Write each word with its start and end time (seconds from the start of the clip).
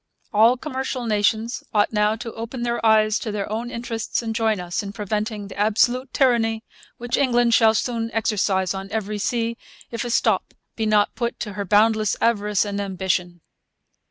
All 0.33 0.57
commercial 0.57 1.05
nations 1.05 1.63
ought 1.75 1.93
now 1.93 2.15
to 2.15 2.33
open 2.33 2.63
their 2.63 2.83
eyes 2.83 3.19
to 3.19 3.31
their 3.31 3.47
own 3.51 3.69
interests 3.69 4.23
and 4.23 4.33
join 4.33 4.59
us 4.59 4.81
in 4.81 4.93
preventing 4.93 5.47
the 5.47 5.55
absolute 5.59 6.11
tyranny 6.11 6.63
which 6.97 7.17
England 7.17 7.53
will 7.59 7.75
soon 7.75 8.09
exercise 8.11 8.73
on 8.73 8.89
every 8.89 9.19
sea 9.19 9.59
if 9.91 10.03
a 10.03 10.09
stop 10.09 10.55
be 10.75 10.87
not 10.87 11.13
put 11.13 11.39
to 11.41 11.53
her 11.53 11.65
boundless 11.65 12.17
avarice 12.19 12.65
and 12.65 12.81
ambition. 12.81 13.41